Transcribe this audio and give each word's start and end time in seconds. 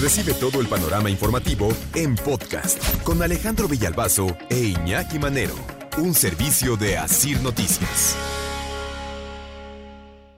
Recibe 0.00 0.32
todo 0.32 0.60
el 0.60 0.68
panorama 0.68 1.10
informativo 1.10 1.70
en 1.96 2.14
podcast 2.14 3.02
con 3.02 3.20
Alejandro 3.20 3.66
Villalbazo 3.66 4.28
e 4.48 4.56
Iñaki 4.56 5.18
Manero, 5.18 5.56
un 5.96 6.14
servicio 6.14 6.76
de 6.76 6.96
Asir 6.96 7.42
Noticias. 7.42 8.16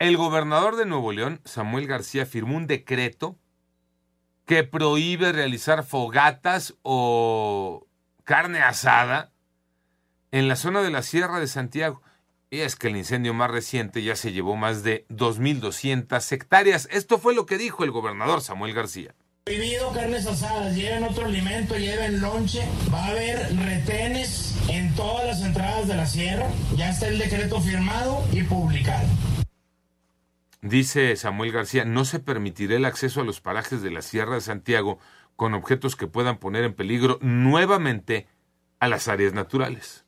El 0.00 0.16
gobernador 0.16 0.74
de 0.74 0.86
Nuevo 0.86 1.12
León, 1.12 1.40
Samuel 1.44 1.86
García, 1.86 2.26
firmó 2.26 2.56
un 2.56 2.66
decreto 2.66 3.38
que 4.44 4.64
prohíbe 4.64 5.30
realizar 5.30 5.84
fogatas 5.84 6.74
o 6.82 7.86
carne 8.24 8.58
asada 8.58 9.30
en 10.32 10.48
la 10.48 10.56
zona 10.56 10.82
de 10.82 10.90
la 10.90 11.02
Sierra 11.02 11.38
de 11.38 11.46
Santiago. 11.46 12.02
Y 12.50 12.62
es 12.62 12.74
que 12.74 12.88
el 12.88 12.96
incendio 12.96 13.34
más 13.34 13.52
reciente 13.52 14.02
ya 14.02 14.16
se 14.16 14.32
llevó 14.32 14.56
más 14.56 14.82
de 14.82 15.06
2.200 15.10 16.32
hectáreas. 16.32 16.88
Esto 16.90 17.20
fue 17.20 17.36
lo 17.36 17.46
que 17.46 17.56
dijo 17.56 17.84
el 17.84 17.92
gobernador 17.92 18.40
Samuel 18.40 18.74
García. 18.74 19.14
Prohibido 19.46 19.92
carnes 19.92 20.26
asadas, 20.26 20.74
lleven 20.74 21.04
otro 21.04 21.26
alimento, 21.26 21.76
lleven 21.76 22.18
lonche, 22.22 22.62
va 22.90 23.04
a 23.04 23.08
haber 23.08 23.54
retenes 23.58 24.56
en 24.70 24.94
todas 24.94 25.26
las 25.26 25.42
entradas 25.42 25.86
de 25.86 25.94
la 25.94 26.06
sierra, 26.06 26.48
ya 26.74 26.88
está 26.88 27.08
el 27.08 27.18
decreto 27.18 27.60
firmado 27.60 28.24
y 28.32 28.42
publicado. 28.44 29.06
Dice 30.62 31.14
Samuel 31.16 31.52
García, 31.52 31.84
no 31.84 32.06
se 32.06 32.20
permitirá 32.20 32.76
el 32.76 32.86
acceso 32.86 33.20
a 33.20 33.24
los 33.24 33.42
parajes 33.42 33.82
de 33.82 33.90
la 33.90 34.00
Sierra 34.00 34.36
de 34.36 34.40
Santiago 34.40 34.98
con 35.36 35.52
objetos 35.52 35.94
que 35.94 36.06
puedan 36.06 36.38
poner 36.38 36.64
en 36.64 36.72
peligro 36.72 37.18
nuevamente 37.20 38.26
a 38.80 38.88
las 38.88 39.08
áreas 39.08 39.34
naturales. 39.34 40.06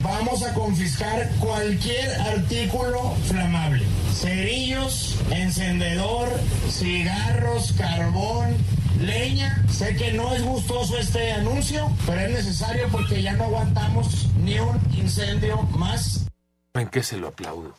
Vamos 0.00 0.44
a 0.44 0.54
confiscar 0.54 1.28
cualquier 1.40 2.08
artículo 2.20 3.14
flamable. 3.26 3.84
Cerillos, 4.14 5.20
encendedor, 5.30 6.28
cigarros, 6.70 7.72
carbón, 7.72 8.56
leña. 9.00 9.64
Sé 9.68 9.96
que 9.96 10.12
no 10.12 10.34
es 10.34 10.42
gustoso 10.42 10.98
este 10.98 11.32
anuncio, 11.32 11.88
pero 12.06 12.20
es 12.20 12.30
necesario 12.32 12.88
porque 12.90 13.22
ya 13.22 13.32
no 13.34 13.44
aguantamos 13.44 14.28
ni 14.42 14.58
un 14.58 14.78
incendio 14.96 15.62
más. 15.76 16.26
¿En 16.74 16.88
qué 16.88 17.02
se 17.02 17.16
lo 17.16 17.28
aplaudo? 17.28 17.74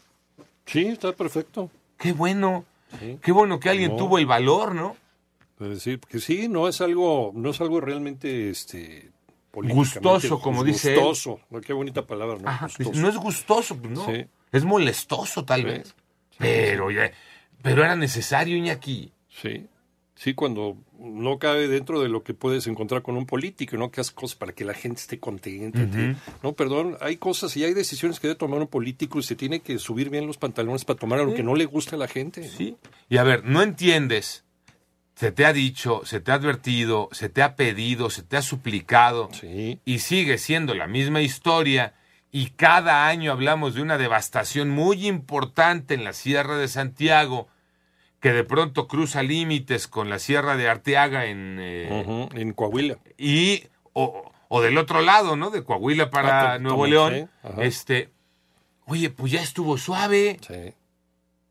Sí, 0.66 0.86
está 0.88 1.12
perfecto. 1.14 1.70
Qué 1.98 2.12
bueno. 2.14 2.66
Qué 3.22 3.32
bueno 3.32 3.60
que 3.60 3.70
alguien 3.70 3.92
No. 3.92 3.98
tuvo 3.98 4.18
el 4.18 4.26
valor, 4.26 4.74
¿no? 4.74 4.96
Es 5.60 5.70
decir, 5.70 6.00
que 6.00 6.20
sí, 6.20 6.48
no 6.48 6.68
es 6.68 6.82
algo, 6.82 7.32
no 7.36 7.50
es 7.52 7.62
algo 7.62 7.82
realmente 7.82 8.50
este 8.50 9.12
Gustoso, 9.52 10.40
como 10.40 10.64
dice. 10.64 10.96
Gustoso, 10.96 11.40
qué 11.66 11.74
bonita 11.74 12.06
palabra, 12.06 12.38
¿no? 12.40 12.48
Ajá, 12.48 12.68
no 12.94 13.10
es 13.10 13.18
gustoso, 13.18 13.76
pues 13.78 13.92
no. 13.92 14.06
Sí. 14.06 14.26
Es 14.52 14.64
molestoso, 14.64 15.44
tal 15.44 15.62
Sí. 15.62 15.66
vez. 15.66 15.96
Pero, 16.38 16.92
ya, 16.92 17.12
pero 17.62 17.84
era 17.84 17.96
necesario, 17.96 18.56
Iñaki. 18.56 19.12
Sí, 19.42 19.68
sí, 20.20 20.34
cuando 20.34 20.78
no 21.00 21.40
cabe 21.40 21.70
dentro 21.70 22.02
de 22.02 22.10
lo 22.10 22.24
que 22.24 22.34
puedes 22.34 22.68
encontrar 22.68 23.02
con 23.02 23.16
un 23.16 23.26
político, 23.26 23.78
¿no? 23.78 23.90
Que 23.90 24.02
hace 24.02 24.14
cosas 24.14 24.36
para 24.36 24.52
que 24.52 24.66
la 24.66 24.74
gente 24.74 25.00
esté 25.00 25.18
contenta. 25.18 25.80
No, 26.44 26.54
perdón, 26.54 26.98
hay 27.00 27.16
cosas 27.16 27.56
y 27.56 27.64
hay 27.64 27.74
decisiones 27.74 28.20
que 28.20 28.28
debe 28.28 28.38
tomar 28.38 28.60
un 28.60 28.68
político 28.68 29.20
y 29.20 29.24
se 29.24 29.36
tiene 29.36 29.62
que 29.62 29.80
subir 29.80 30.10
bien 30.10 30.28
los 30.28 30.38
pantalones 30.38 30.84
para 30.84 31.00
tomar 31.00 31.20
lo 31.20 31.34
que 31.34 31.42
no 31.42 31.56
le 31.56 31.66
gusta 31.66 31.96
a 31.96 32.00
la 32.00 32.10
gente. 32.10 32.44
Sí. 32.50 32.76
Y 33.08 33.16
a 33.16 33.24
ver, 33.24 33.46
no 33.46 33.62
entiendes. 33.62 34.44
Se 35.16 35.32
te 35.32 35.46
ha 35.46 35.54
dicho, 35.54 36.02
se 36.04 36.20
te 36.20 36.32
ha 36.32 36.36
advertido, 36.36 37.08
se 37.14 37.30
te 37.30 37.42
ha 37.42 37.56
pedido, 37.56 38.10
se 38.10 38.24
te 38.24 38.36
ha 38.36 38.42
suplicado. 38.42 39.30
Sí, 39.32 39.80
Y 39.86 40.00
sigue 40.00 40.38
siendo 40.38 40.76
la 40.76 40.88
misma 40.88 41.22
historia. 41.22 41.94
Y 42.30 42.52
cada 42.52 43.08
año 43.08 43.32
hablamos 43.32 43.74
de 43.74 43.82
una 43.82 43.98
devastación 43.98 44.70
muy 44.70 45.08
importante 45.08 45.94
en 45.94 46.04
la 46.04 46.12
Sierra 46.12 46.58
de 46.58 46.68
Santiago, 46.68 47.48
que 48.20 48.32
de 48.34 48.44
pronto 48.44 48.88
cruza 48.88 49.24
límites 49.24 49.88
con 49.88 50.10
la 50.10 50.20
Sierra 50.20 50.58
de 50.58 50.68
Arteaga 50.70 51.26
en, 51.26 51.58
eh, 51.60 52.28
en 52.34 52.54
Coahuila. 52.54 52.98
y 53.18 53.64
o, 53.94 54.32
o 54.50 54.62
del 54.62 54.78
otro 54.78 55.02
lado, 55.02 55.36
¿no? 55.36 55.50
De 55.52 55.64
Coahuila 55.64 56.10
para 56.10 56.54
Ah, 56.54 56.60
Nuevo 56.60 56.86
León. 56.86 57.30
sí, 57.44 57.50
este, 57.60 58.10
oye, 58.86 59.10
pues 59.10 59.32
ya 59.32 59.42
estuvo 59.42 59.78
suave, 59.78 60.38
Sí. 60.46 60.74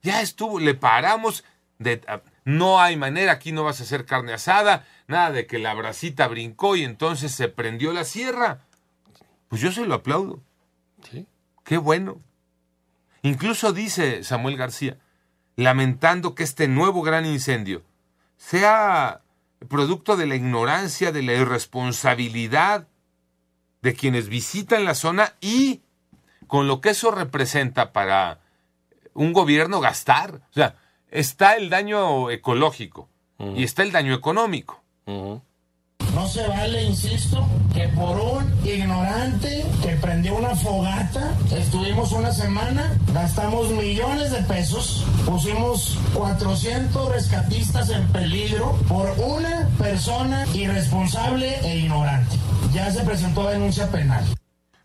ya 0.03 0.21
estuvo, 0.21 0.59
le 0.61 0.75
paramos. 0.75 1.45
De, 1.79 2.01
a- 2.09 2.23
no 2.45 2.81
hay 2.81 2.97
manera, 2.97 3.33
aquí 3.33 3.53
no 3.53 3.63
vas 3.65 3.81
a 3.81 3.85
hacer 3.85 4.05
carne 4.05 4.33
asada, 4.33 4.85
nada 5.07 5.31
de 5.31 5.47
que 5.47 5.59
la 5.59 5.75
bracita 5.75 6.27
brincó 6.29 6.77
y 6.77 6.83
entonces 6.85 7.33
se 7.33 7.49
prendió 7.49 7.93
la 7.93 8.05
sierra. 8.05 8.61
Pues 9.49 9.61
yo 9.63 9.71
se 9.71 9.87
lo 9.87 9.95
aplaudo. 9.95 10.43
Sí. 11.11 11.27
Qué 11.65 11.77
bueno. 11.79 12.21
Incluso 13.23 13.73
dice 13.73 14.23
Samuel 14.25 14.57
García, 14.57 14.97
lamentando 15.59 16.37
que 16.37 16.45
este 16.45 16.69
nuevo 16.69 17.03
gran 17.03 17.27
incendio 17.27 17.83
sea 18.37 19.23
producto 19.69 20.17
de 20.17 20.29
la 20.29 20.37
ignorancia, 20.37 21.11
de 21.11 21.23
la 21.23 21.33
irresponsabilidad 21.33 22.87
de 23.83 23.95
quienes 23.95 24.29
visitan 24.29 24.85
la 24.85 24.95
zona 24.95 25.35
y 25.41 25.81
con 26.47 26.69
lo 26.69 26.81
que 26.81 26.91
eso 26.91 27.11
representa 27.11 27.93
para 27.93 28.39
un 29.15 29.33
gobierno 29.33 29.81
gastar. 29.81 30.43
O 30.49 30.53
sea, 30.53 30.77
está 31.11 31.57
el 31.57 31.71
daño 31.71 32.31
ecológico 32.31 33.09
y 33.41 33.65
está 33.65 33.83
el 33.83 33.91
daño 33.91 34.15
económico. 34.15 34.81
No 36.19 36.27
se 36.27 36.45
vale, 36.49 36.83
insisto, 36.83 37.47
que 37.73 37.87
por 37.91 38.19
un 38.19 38.53
ignorante 38.67 39.65
que 39.81 39.91
prendió 39.91 40.35
una 40.35 40.57
fogata, 40.57 41.33
estuvimos 41.53 42.11
una 42.11 42.33
semana, 42.33 42.99
gastamos 43.15 43.71
millones 43.71 44.33
de 44.33 44.43
pesos, 44.43 45.07
pusimos 45.25 45.97
400 46.15 47.13
rescatistas 47.13 47.91
en 47.91 48.05
peligro 48.09 48.73
por 48.89 49.09
una 49.21 49.69
persona 49.79 50.45
irresponsable 50.55 51.61
e 51.63 51.79
ignorante. 51.79 52.35
Ya 52.75 52.91
se 52.91 53.05
presentó 53.05 53.49
denuncia 53.49 53.89
penal. 53.89 54.25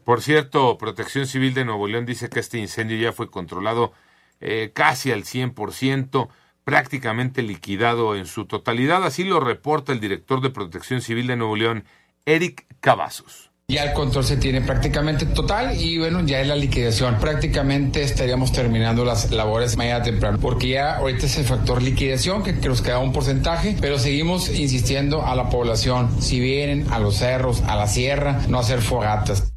Por 0.04 0.22
cierto, 0.22 0.78
Protección 0.78 1.26
Civil 1.26 1.56
de 1.56 1.66
Nuevo 1.66 1.88
León 1.88 2.06
dice 2.06 2.30
que 2.30 2.42
este 2.42 2.60
incendio 2.60 2.96
ya 2.98 3.12
fue 3.12 3.32
controlado 3.32 3.92
eh, 4.40 4.70
casi 4.72 5.12
al 5.12 5.24
100%, 5.24 6.30
prácticamente 6.63 7.41
liquidado 7.41 8.16
en 8.16 8.25
su 8.25 8.46
totalidad. 8.46 9.03
Así 9.03 9.24
lo 9.24 9.40
reporta 9.40 9.91
el 9.91 10.00
director 10.00 10.41
de 10.41 10.50
Protección 10.50 11.01
Civil 11.01 11.28
de 11.28 11.35
Nuevo 11.35 11.56
León, 11.56 11.85
Eric 12.25 12.66
Cavazos. 12.79 13.51
Ya 13.69 13.85
el 13.85 13.94
control 13.94 14.25
se 14.25 14.35
tiene 14.35 14.59
prácticamente 14.59 15.25
total 15.25 15.79
y 15.79 15.97
bueno, 15.97 16.22
ya 16.25 16.41
es 16.41 16.47
la 16.47 16.56
liquidación. 16.56 17.18
Prácticamente 17.19 18.03
estaríamos 18.03 18.51
terminando 18.51 19.06
las 19.06 19.31
labores 19.31 19.78
mañana 19.78 20.03
temprano, 20.03 20.38
porque 20.41 20.68
ya 20.68 20.97
ahorita 20.97 21.25
es 21.25 21.38
el 21.38 21.46
factor 21.46 21.81
liquidación 21.81 22.44
que, 22.44 22.59
que 22.59 22.68
nos 22.68 22.81
queda 22.81 23.00
un 23.00 23.13
porcentaje, 23.13 23.78
pero 23.80 23.97
seguimos 23.97 24.50
insistiendo 24.50 25.25
a 25.25 25.34
la 25.35 25.50
población, 25.50 26.22
si 26.22 26.41
vienen 26.41 26.91
a 26.91 27.00
los 27.00 27.16
cerros, 27.16 27.62
a 27.62 27.78
la 27.78 27.88
sierra, 27.88 28.41
no 28.50 28.59
hacer 28.59 28.81
fogatas. 28.81 29.53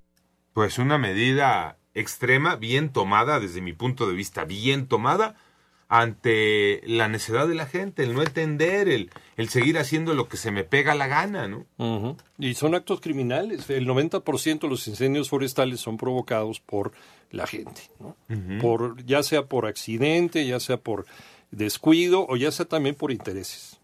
Pues 0.52 0.78
una 0.78 0.98
medida 0.98 1.76
extrema, 1.92 2.54
bien 2.54 2.90
tomada 2.90 3.40
desde 3.40 3.60
mi 3.60 3.72
punto 3.72 4.06
de 4.08 4.14
vista, 4.14 4.44
bien 4.44 4.86
tomada 4.86 5.34
ante 5.88 6.80
la 6.86 7.08
necedad 7.08 7.47
de 7.47 7.54
la 7.54 7.66
gente, 7.66 8.02
el 8.02 8.14
no 8.14 8.22
entender, 8.22 8.88
el, 8.88 9.10
el 9.36 9.48
seguir 9.48 9.78
haciendo 9.78 10.14
lo 10.14 10.28
que 10.28 10.36
se 10.36 10.50
me 10.50 10.64
pega 10.64 10.94
la 10.94 11.06
gana, 11.06 11.47
¿no? 11.48 12.16
Y 12.38 12.54
son 12.54 12.74
actos 12.74 13.00
criminales. 13.00 13.70
El 13.70 13.86
90% 13.86 14.60
de 14.60 14.69
los 14.69 14.86
incendios 14.88 15.28
forestales 15.28 15.80
son 15.80 15.97
provocados 15.97 16.60
por 16.60 16.92
la 17.30 17.47
gente, 17.47 17.82
¿no? 18.00 18.16
por, 18.60 19.04
ya 19.04 19.22
sea 19.22 19.47
por 19.47 19.66
accidente, 19.66 20.47
ya 20.47 20.60
sea 20.60 20.76
por 20.76 21.06
descuido 21.50 22.26
o 22.28 22.36
ya 22.36 22.50
sea 22.50 22.66
también 22.66 22.94
por 22.94 23.10
intereses. 23.12 23.78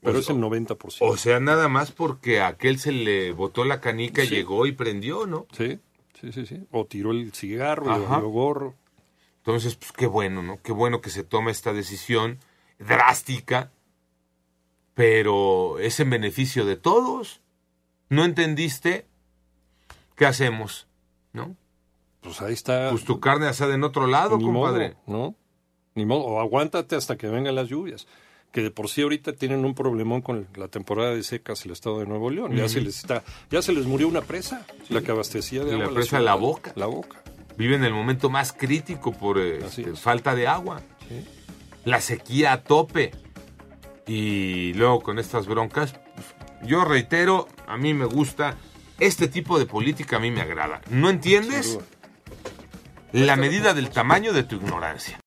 Pero 0.00 0.14
Pues, 0.14 0.24
es 0.24 0.30
el 0.30 0.36
90%. 0.38 0.96
O 1.00 1.16
sea, 1.16 1.38
nada 1.38 1.68
más 1.68 1.92
porque 1.92 2.40
a 2.40 2.48
aquel 2.48 2.78
se 2.80 2.90
le 2.92 3.30
botó 3.32 3.64
la 3.64 3.80
canica, 3.80 4.22
Sí. 4.24 4.30
llegó 4.30 4.66
y 4.66 4.72
prendió, 4.72 5.26
¿no? 5.26 5.46
sí, 5.56 5.78
sí, 6.20 6.32
sí, 6.32 6.46
sí. 6.46 6.58
O 6.72 6.84
tiró 6.86 7.12
el 7.12 7.32
cigarro, 7.32 7.86
valió 7.86 8.28
gorro. 8.28 8.74
Entonces, 9.44 9.74
pues 9.74 9.92
qué 9.92 10.06
bueno, 10.06 10.42
¿no? 10.42 10.60
Qué 10.62 10.72
bueno 10.72 11.00
que 11.00 11.10
se 11.10 11.24
toma 11.24 11.50
esta 11.50 11.72
decisión 11.72 12.38
drástica, 12.78 13.70
pero 14.94 15.78
es 15.78 15.98
en 16.00 16.10
beneficio 16.10 16.64
de 16.64 16.76
todos. 16.76 17.40
¿No 18.08 18.24
entendiste? 18.24 19.06
¿Qué 20.16 20.26
hacemos? 20.26 20.86
¿No? 21.32 21.56
Pues 22.20 22.40
ahí 22.42 22.52
está. 22.52 22.90
Pues 22.90 23.04
tu 23.04 23.18
carne 23.18 23.46
asada 23.46 23.74
en 23.74 23.84
otro 23.84 24.06
lado, 24.06 24.36
Ni 24.38 24.44
compadre. 24.44 24.94
modo, 25.06 25.18
¿no? 25.30 25.34
Ni 25.94 26.04
modo. 26.06 26.20
O 26.24 26.40
aguántate 26.40 26.94
hasta 26.94 27.16
que 27.16 27.26
vengan 27.28 27.54
las 27.54 27.68
lluvias. 27.68 28.06
Que 28.52 28.60
de 28.62 28.70
por 28.70 28.88
sí 28.90 29.00
ahorita 29.00 29.32
tienen 29.32 29.64
un 29.64 29.74
problemón 29.74 30.20
con 30.20 30.46
la 30.56 30.68
temporada 30.68 31.14
de 31.14 31.22
secas 31.22 31.64
el 31.64 31.72
estado 31.72 32.00
de 32.00 32.06
Nuevo 32.06 32.28
León. 32.30 32.54
Ya 32.54 32.68
se 32.68 32.82
les 32.82 32.98
está, 32.98 33.24
ya 33.50 33.62
se 33.62 33.72
les 33.72 33.86
murió 33.86 34.06
una 34.08 34.20
presa, 34.20 34.66
la 34.90 35.00
que 35.00 35.10
abastecía 35.10 35.64
de 35.64 35.68
Y 35.74 35.78
la 35.78 35.84
agua. 35.84 35.90
a 35.90 35.94
presa 35.94 36.08
ciudad. 36.10 36.24
La 36.24 36.34
Boca. 36.34 36.72
La 36.76 36.86
boca. 36.86 37.21
Vive 37.56 37.76
en 37.76 37.84
el 37.84 37.92
momento 37.92 38.30
más 38.30 38.52
crítico 38.52 39.12
por 39.12 39.38
eh, 39.38 39.58
este, 39.58 39.90
es. 39.90 40.00
falta 40.00 40.34
de 40.34 40.46
agua. 40.46 40.80
Sí. 41.08 41.24
La 41.84 42.00
sequía 42.00 42.52
a 42.52 42.62
tope. 42.62 43.12
Y 44.06 44.72
luego 44.74 45.00
con 45.00 45.18
estas 45.18 45.46
broncas, 45.46 45.94
yo 46.62 46.84
reitero, 46.84 47.48
a 47.66 47.76
mí 47.76 47.94
me 47.94 48.04
gusta, 48.04 48.56
este 48.98 49.28
tipo 49.28 49.58
de 49.58 49.66
política 49.66 50.16
a 50.16 50.18
mí 50.20 50.30
me 50.30 50.40
agrada. 50.40 50.80
¿No 50.90 51.10
entiendes? 51.10 51.78
La 53.12 53.36
medida 53.36 53.74
del 53.74 53.90
tamaño 53.90 54.32
de 54.32 54.42
tu 54.42 54.56
ignorancia. 54.56 55.20